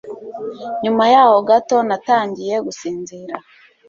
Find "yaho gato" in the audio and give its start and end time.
1.13-1.77